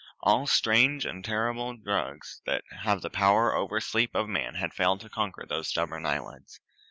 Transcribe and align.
All 0.21 0.47
strange 0.47 1.05
and 1.05 1.23
terrible 1.23 1.77
drugs 1.77 2.41
that 2.47 2.63
have 2.71 3.05
power 3.13 3.53
over 3.53 3.77
the 3.77 3.81
spirit 3.81 4.09
of 4.15 4.27
man 4.27 4.55
had 4.55 4.73
failed 4.73 4.99
to 5.01 5.09
conquer 5.09 5.45
those 5.47 5.67
stubborn 5.67 6.07
eyelids. 6.07 6.59